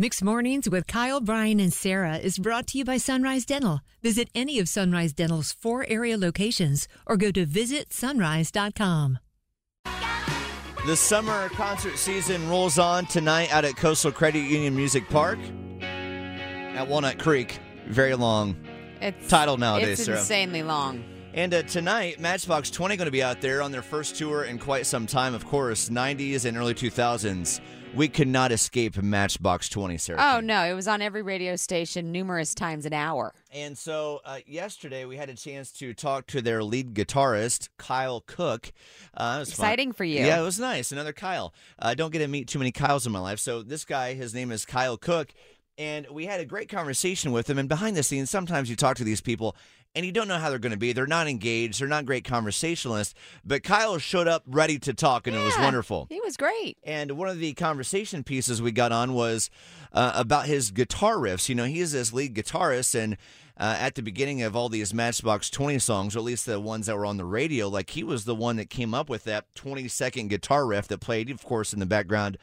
Mixed 0.00 0.22
Mornings 0.22 0.70
with 0.70 0.86
Kyle, 0.86 1.20
Brian, 1.20 1.58
and 1.58 1.72
Sarah 1.72 2.18
is 2.18 2.38
brought 2.38 2.68
to 2.68 2.78
you 2.78 2.84
by 2.84 2.98
Sunrise 2.98 3.44
Dental. 3.44 3.80
Visit 4.00 4.28
any 4.32 4.60
of 4.60 4.68
Sunrise 4.68 5.12
Dental's 5.12 5.50
four 5.50 5.84
area 5.88 6.16
locations 6.16 6.86
or 7.04 7.16
go 7.16 7.32
to 7.32 7.44
visitsunrise.com. 7.44 9.18
The 10.86 10.94
summer 10.94 11.48
concert 11.48 11.98
season 11.98 12.48
rolls 12.48 12.78
on 12.78 13.06
tonight 13.06 13.52
out 13.52 13.64
at 13.64 13.76
Coastal 13.76 14.12
Credit 14.12 14.38
Union 14.38 14.76
Music 14.76 15.08
Park 15.08 15.40
at 15.82 16.86
Walnut 16.86 17.18
Creek. 17.18 17.58
Very 17.88 18.14
long 18.14 18.54
It's 19.00 19.26
title 19.28 19.56
nowadays, 19.56 19.98
It's 19.98 20.04
Sarah. 20.04 20.18
insanely 20.20 20.62
long. 20.62 21.02
And 21.34 21.52
uh, 21.52 21.62
tonight, 21.62 22.18
Matchbox 22.18 22.70
20 22.70 22.96
going 22.96 23.06
to 23.06 23.12
be 23.12 23.22
out 23.22 23.40
there 23.40 23.62
on 23.62 23.70
their 23.70 23.82
first 23.82 24.16
tour 24.16 24.44
in 24.44 24.58
quite 24.58 24.86
some 24.86 25.06
time. 25.06 25.34
Of 25.34 25.44
course, 25.44 25.88
90s 25.88 26.46
and 26.46 26.56
early 26.56 26.74
2000s. 26.74 27.60
We 27.94 28.08
could 28.08 28.28
not 28.28 28.52
escape 28.52 29.00
Matchbox 29.02 29.68
20, 29.70 29.96
Sarah. 29.98 30.18
Oh 30.20 30.40
no, 30.40 30.64
it 30.64 30.74
was 30.74 30.86
on 30.86 31.00
every 31.00 31.22
radio 31.22 31.56
station 31.56 32.12
numerous 32.12 32.54
times 32.54 32.84
an 32.84 32.92
hour. 32.92 33.32
And 33.50 33.78
so 33.78 34.20
uh, 34.26 34.40
yesterday 34.46 35.06
we 35.06 35.16
had 35.16 35.30
a 35.30 35.34
chance 35.34 35.72
to 35.72 35.94
talk 35.94 36.26
to 36.28 36.42
their 36.42 36.62
lead 36.62 36.92
guitarist, 36.92 37.68
Kyle 37.78 38.20
Cook. 38.26 38.72
Uh, 39.14 39.36
it 39.36 39.40
was 39.40 39.54
fun. 39.54 39.64
Exciting 39.64 39.92
for 39.92 40.04
you. 40.04 40.20
Yeah, 40.20 40.38
it 40.40 40.44
was 40.44 40.58
nice. 40.60 40.92
Another 40.92 41.14
Kyle. 41.14 41.54
I 41.78 41.94
don't 41.94 42.12
get 42.12 42.18
to 42.18 42.28
meet 42.28 42.46
too 42.48 42.58
many 42.58 42.72
Kyles 42.72 43.06
in 43.06 43.12
my 43.12 43.20
life. 43.20 43.38
So 43.38 43.62
this 43.62 43.86
guy, 43.86 44.12
his 44.14 44.34
name 44.34 44.52
is 44.52 44.66
Kyle 44.66 44.98
Cook. 44.98 45.32
And 45.78 46.08
we 46.10 46.26
had 46.26 46.40
a 46.40 46.44
great 46.44 46.68
conversation 46.68 47.30
with 47.30 47.48
him. 47.48 47.56
And 47.56 47.68
behind 47.68 47.96
the 47.96 48.02
scenes, 48.02 48.28
sometimes 48.28 48.68
you 48.68 48.74
talk 48.76 48.96
to 48.96 49.04
these 49.04 49.20
people 49.20 49.56
and 49.94 50.04
you 50.04 50.12
don't 50.12 50.28
know 50.28 50.38
how 50.38 50.50
they're 50.50 50.58
going 50.58 50.72
to 50.72 50.78
be. 50.78 50.92
They're 50.92 51.06
not 51.06 51.28
engaged. 51.28 51.80
They're 51.80 51.88
not 51.88 52.04
great 52.04 52.24
conversationalists. 52.24 53.14
But 53.44 53.62
Kyle 53.62 53.98
showed 53.98 54.28
up 54.28 54.42
ready 54.46 54.78
to 54.80 54.92
talk, 54.92 55.26
and 55.26 55.34
it 55.34 55.42
was 55.42 55.56
wonderful. 55.58 56.06
He 56.10 56.20
was 56.20 56.36
great. 56.36 56.76
And 56.82 57.12
one 57.12 57.28
of 57.28 57.38
the 57.38 57.54
conversation 57.54 58.22
pieces 58.22 58.60
we 58.60 58.70
got 58.70 58.92
on 58.92 59.14
was 59.14 59.50
uh, 59.92 60.12
about 60.14 60.46
his 60.46 60.70
guitar 60.70 61.16
riffs. 61.16 61.48
You 61.48 61.54
know, 61.54 61.64
he 61.64 61.80
is 61.80 61.92
this 61.92 62.12
lead 62.12 62.34
guitarist, 62.34 62.94
and 62.94 63.16
uh, 63.56 63.76
at 63.78 63.94
the 63.94 64.02
beginning 64.02 64.42
of 64.42 64.54
all 64.54 64.68
these 64.68 64.92
Matchbox 64.92 65.48
20 65.50 65.78
songs, 65.78 66.14
or 66.14 66.20
at 66.20 66.24
least 66.24 66.46
the 66.46 66.60
ones 66.60 66.86
that 66.86 66.96
were 66.96 67.06
on 67.06 67.16
the 67.16 67.24
radio, 67.24 67.68
like 67.68 67.90
he 67.90 68.04
was 68.04 68.24
the 68.24 68.34
one 68.34 68.56
that 68.56 68.70
came 68.70 68.94
up 68.94 69.08
with 69.08 69.24
that 69.24 69.52
20 69.54 69.88
second 69.88 70.28
guitar 70.28 70.66
riff 70.66 70.86
that 70.88 70.98
played, 70.98 71.30
of 71.30 71.42
course, 71.42 71.72
in 71.72 71.80
the 71.80 71.86
background 71.86 72.36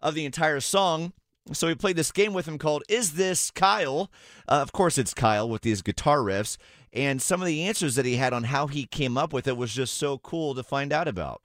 of 0.00 0.14
the 0.14 0.24
entire 0.24 0.60
song. 0.60 1.12
So 1.50 1.66
we 1.66 1.74
played 1.74 1.96
this 1.96 2.12
game 2.12 2.32
with 2.34 2.46
him 2.46 2.56
called 2.56 2.84
Is 2.88 3.14
This 3.14 3.50
Kyle? 3.50 4.10
Uh, 4.48 4.60
of 4.62 4.70
course, 4.72 4.96
it's 4.96 5.12
Kyle 5.12 5.48
with 5.48 5.62
these 5.62 5.82
guitar 5.82 6.18
riffs. 6.18 6.56
And 6.92 7.20
some 7.20 7.40
of 7.40 7.46
the 7.46 7.62
answers 7.64 7.96
that 7.96 8.04
he 8.06 8.16
had 8.16 8.32
on 8.32 8.44
how 8.44 8.68
he 8.68 8.86
came 8.86 9.18
up 9.18 9.32
with 9.32 9.48
it 9.48 9.56
was 9.56 9.72
just 9.74 9.94
so 9.94 10.18
cool 10.18 10.54
to 10.54 10.62
find 10.62 10.92
out 10.92 11.08
about. 11.08 11.42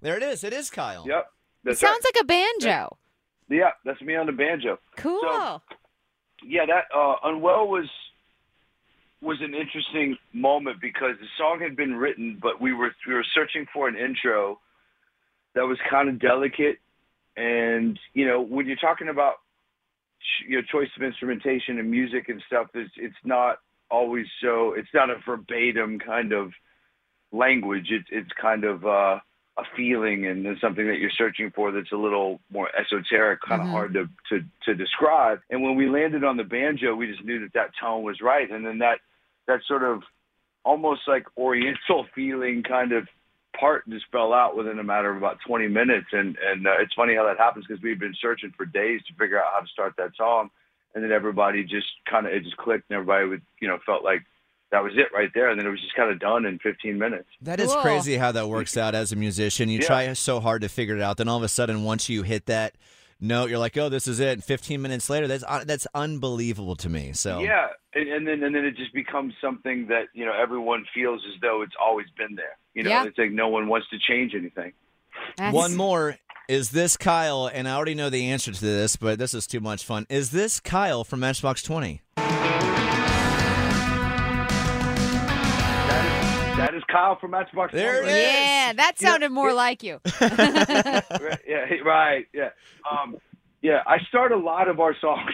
There 0.00 0.16
it 0.16 0.22
is. 0.24 0.42
It 0.42 0.52
is 0.52 0.68
Kyle. 0.68 1.04
Yep. 1.06 1.20
It 1.20 1.26
That's 1.64 1.80
sounds 1.80 2.00
right. 2.04 2.12
like 2.16 2.22
a 2.22 2.24
banjo. 2.24 2.98
Yeah, 3.48 3.70
that's 3.84 4.00
me 4.02 4.16
on 4.16 4.26
the 4.26 4.32
banjo. 4.32 4.78
Cool. 4.96 5.20
So- 5.22 5.62
Yeah, 6.44 6.66
that 6.66 6.84
uh, 6.92 7.14
Unwell 7.22 7.68
was 7.68 7.88
was 9.22 9.38
an 9.40 9.54
interesting 9.54 10.16
moment 10.32 10.80
because 10.80 11.14
the 11.20 11.26
song 11.38 11.60
had 11.60 11.76
been 11.76 11.94
written, 11.94 12.38
but 12.42 12.60
we 12.60 12.72
were 12.72 12.94
we 13.06 13.14
were 13.14 13.24
searching 13.34 13.66
for 13.72 13.88
an 13.88 13.96
intro 13.96 14.58
that 15.54 15.62
was 15.62 15.78
kind 15.88 16.08
of 16.08 16.18
delicate, 16.18 16.78
and 17.36 17.98
you 18.14 18.26
know 18.26 18.40
when 18.40 18.66
you're 18.66 18.76
talking 18.76 19.08
about 19.08 19.34
your 20.46 20.62
choice 20.62 20.88
of 20.96 21.02
instrumentation 21.02 21.78
and 21.78 21.90
music 21.90 22.28
and 22.28 22.42
stuff, 22.46 22.66
it's 22.74 22.92
it's 22.96 23.14
not 23.24 23.58
always 23.90 24.26
so. 24.42 24.72
It's 24.72 24.92
not 24.92 25.08
a 25.10 25.16
verbatim 25.24 25.98
kind 25.98 26.32
of 26.32 26.52
language. 27.30 27.88
It's 27.90 28.08
it's 28.10 28.30
kind 28.40 28.64
of 28.64 28.84
uh, 28.84 29.20
a 29.58 29.64
feeling 29.76 30.26
and 30.26 30.46
something 30.60 30.86
that 30.88 30.98
you're 30.98 31.10
searching 31.16 31.52
for 31.54 31.70
that's 31.70 31.92
a 31.92 31.96
little 31.96 32.40
more 32.50 32.70
esoteric, 32.76 33.40
kind 33.42 33.60
of 33.62 33.68
Mhm. 33.68 33.72
hard 33.72 33.94
to, 33.94 34.08
to 34.30 34.44
to 34.64 34.74
describe. 34.74 35.40
And 35.50 35.62
when 35.62 35.76
we 35.76 35.88
landed 35.88 36.24
on 36.24 36.36
the 36.36 36.44
banjo, 36.44 36.94
we 36.96 37.06
just 37.06 37.24
knew 37.24 37.38
that 37.40 37.52
that 37.52 37.70
tone 37.80 38.02
was 38.02 38.20
right, 38.20 38.50
and 38.50 38.64
then 38.66 38.78
that 38.78 38.98
that 39.46 39.60
sort 39.66 39.82
of 39.82 40.02
almost 40.64 41.02
like 41.06 41.24
Oriental 41.36 42.06
feeling 42.14 42.62
kind 42.62 42.92
of 42.92 43.08
part 43.58 43.88
just 43.88 44.06
fell 44.10 44.32
out 44.32 44.56
within 44.56 44.78
a 44.78 44.84
matter 44.84 45.10
of 45.10 45.16
about 45.18 45.38
20 45.46 45.68
minutes. 45.68 46.06
And 46.12 46.36
and 46.38 46.66
uh, 46.66 46.80
it's 46.80 46.94
funny 46.94 47.14
how 47.14 47.24
that 47.26 47.38
happens 47.38 47.66
because 47.66 47.82
we've 47.82 48.00
been 48.00 48.14
searching 48.20 48.52
for 48.56 48.64
days 48.64 49.00
to 49.08 49.14
figure 49.14 49.38
out 49.38 49.52
how 49.52 49.60
to 49.60 49.68
start 49.68 49.94
that 49.98 50.10
song, 50.16 50.50
and 50.94 51.02
then 51.04 51.12
everybody 51.12 51.62
just 51.64 51.88
kind 52.08 52.26
of 52.26 52.32
it 52.32 52.44
just 52.44 52.56
clicked, 52.56 52.90
and 52.90 52.96
everybody 52.96 53.26
would 53.28 53.42
you 53.60 53.68
know 53.68 53.78
felt 53.84 54.04
like 54.04 54.22
that 54.70 54.82
was 54.82 54.92
it 54.96 55.08
right 55.14 55.30
there, 55.34 55.50
and 55.50 55.60
then 55.60 55.66
it 55.66 55.70
was 55.70 55.80
just 55.82 55.94
kind 55.94 56.10
of 56.10 56.18
done 56.18 56.46
in 56.46 56.58
15 56.60 56.98
minutes. 56.98 57.28
That 57.42 57.60
is 57.60 57.70
Cool. 57.74 57.82
crazy 57.82 58.16
how 58.16 58.32
that 58.32 58.48
works 58.48 58.74
out 58.78 58.94
as 58.94 59.12
a 59.12 59.16
musician. 59.16 59.68
You 59.68 59.80
Yeah. 59.80 59.86
try 59.86 60.12
so 60.14 60.40
hard 60.40 60.62
to 60.62 60.68
figure 60.70 60.96
it 60.96 61.02
out, 61.02 61.18
then 61.18 61.28
all 61.28 61.36
of 61.36 61.42
a 61.42 61.48
sudden, 61.48 61.84
once 61.84 62.08
you 62.08 62.22
hit 62.22 62.46
that 62.46 62.74
note, 63.20 63.50
you're 63.50 63.58
like, 63.58 63.76
"Oh, 63.76 63.90
this 63.90 64.08
is 64.08 64.18
it." 64.18 64.32
And 64.32 64.42
15 64.42 64.80
minutes 64.80 65.10
later, 65.10 65.28
that's 65.28 65.44
uh, 65.46 65.64
that's 65.66 65.86
unbelievable 65.94 66.74
to 66.76 66.88
me. 66.88 67.12
So 67.12 67.40
Yeah, 67.40 67.68
and, 67.94 68.08
and 68.08 68.26
then 68.26 68.42
and 68.42 68.54
then 68.54 68.64
it 68.64 68.76
just 68.76 68.92
becomes 68.94 69.34
something 69.40 69.86
that 69.88 70.06
you 70.14 70.24
know 70.24 70.32
everyone 70.32 70.84
feels 70.94 71.22
as 71.32 71.40
though 71.40 71.62
it's 71.62 71.74
always 71.82 72.06
been 72.16 72.34
there. 72.36 72.56
You 72.74 72.82
know, 72.84 72.90
Yeah. 72.90 73.04
it's 73.04 73.18
like 73.18 73.30
no 73.32 73.48
one 73.48 73.68
wants 73.68 73.88
to 73.90 73.98
change 73.98 74.34
anything. 74.34 74.72
That's- 75.36 75.54
one 75.54 75.74
more 75.76 76.16
is 76.48 76.70
this 76.70 76.96
Kyle, 76.96 77.46
and 77.52 77.68
I 77.68 77.74
already 77.76 77.94
know 77.94 78.10
the 78.10 78.26
answer 78.30 78.52
to 78.52 78.60
this, 78.60 78.96
but 78.96 79.18
this 79.18 79.32
is 79.34 79.46
too 79.46 79.60
much 79.60 79.84
fun. 79.84 80.06
Is 80.10 80.30
this 80.30 80.58
Kyle 80.60 81.04
from 81.04 81.20
Matchbox 81.20 81.62
20? 81.62 82.00
That 85.92 86.50
is, 86.52 86.56
that 86.58 86.74
is 86.74 86.82
Kyle 86.90 87.16
from 87.18 87.30
Matchbox. 87.32 87.72
There 87.72 87.98
it 87.98 88.02
20. 88.02 88.18
Yeah, 88.18 88.72
that 88.74 88.94
Yeah. 89.00 89.08
sounded 89.08 89.30
more 89.30 89.52
like 89.52 89.82
you. 89.82 90.00
Right, 90.20 91.38
yeah, 91.46 91.74
right. 91.84 92.26
Yeah, 92.32 92.50
um, 92.90 93.16
yeah. 93.60 93.82
I 93.86 93.98
start 94.08 94.32
a 94.32 94.36
lot 94.36 94.68
of 94.68 94.80
our 94.80 94.94
songs. 95.00 95.30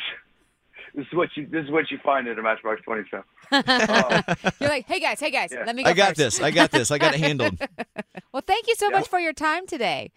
This 0.98 1.06
is 1.06 1.14
what 1.14 1.28
you. 1.36 1.46
This 1.46 1.64
is 1.64 1.70
what 1.70 1.88
you 1.92 1.98
find 2.02 2.26
at 2.26 2.36
a 2.36 2.42
Matchbox 2.42 2.82
Twenty 2.82 3.04
show. 3.08 3.22
Uh, 3.52 4.20
You're 4.60 4.68
like, 4.68 4.86
hey 4.88 4.98
guys, 4.98 5.20
hey 5.20 5.30
guys, 5.30 5.50
Yeah. 5.52 5.62
let 5.64 5.76
me 5.76 5.84
go 5.84 5.90
I 5.90 5.92
got 5.92 6.08
first." 6.08 6.18
this. 6.18 6.40
I 6.40 6.50
got 6.50 6.72
this. 6.72 6.90
I 6.90 6.98
got 6.98 7.14
it 7.14 7.20
handled. 7.20 7.56
Well, 8.32 8.42
thank 8.44 8.66
you 8.66 8.74
so 8.74 8.90
Yeah. 8.90 8.98
much 8.98 9.08
for 9.08 9.20
your 9.20 9.32
time 9.32 9.66
today. 9.68 10.10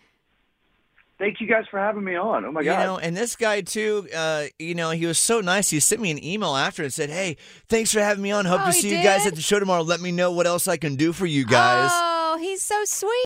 thank 1.19 1.39
you 1.39 1.45
guys 1.47 1.65
for 1.69 1.77
having 1.79 2.03
me 2.03 2.15
on. 2.15 2.45
Oh 2.45 2.51
my 2.51 2.61
god! 2.63 2.65
You 2.65 2.71
god. 2.77 2.85
know, 2.85 2.97
and 2.97 3.15
this 3.15 3.35
guy 3.35 3.61
too. 3.61 4.07
Uh, 4.15 4.45
you 4.57 4.73
know, 4.73 4.89
he 4.89 5.05
was 5.05 5.19
so 5.19 5.39
nice. 5.39 5.69
He 5.69 5.79
sent 5.79 6.01
me 6.01 6.09
an 6.09 6.23
email 6.23 6.55
after 6.55 6.81
and 6.83 6.91
said, 6.91 7.09
"Hey, 7.11 7.37
thanks 7.69 7.93
for 7.93 7.99
having 7.99 8.23
me 8.23 8.31
on. 8.31 8.45
Hope 8.45 8.61
Oh, 8.61 8.65
to 8.65 8.71
he 8.71 8.81
see 8.81 8.97
you 8.97 9.03
guys 9.03 9.27
at 9.27 9.35
the 9.35 9.41
show 9.41 9.59
tomorrow. 9.59 9.83
Let 9.83 10.01
me 10.01 10.11
know 10.11 10.31
what 10.31 10.47
else 10.47 10.67
I 10.67 10.77
can 10.77 10.95
do 10.95 11.13
for 11.13 11.27
you 11.27 11.45
guys." 11.45 11.91
Oh, 11.93 12.37
he's 12.41 12.61
so 12.63 12.83
sweet. 12.85 13.25